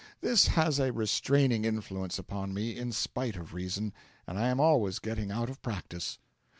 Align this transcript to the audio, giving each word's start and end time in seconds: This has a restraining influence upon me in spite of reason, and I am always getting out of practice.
This 0.21 0.47
has 0.47 0.79
a 0.79 0.91
restraining 0.91 1.63
influence 1.63 2.17
upon 2.17 2.55
me 2.55 2.75
in 2.75 2.91
spite 2.91 3.35
of 3.35 3.53
reason, 3.53 3.93
and 4.25 4.39
I 4.39 4.47
am 4.47 4.59
always 4.59 4.97
getting 4.97 5.29
out 5.29 5.47
of 5.51 5.61
practice. 5.61 6.17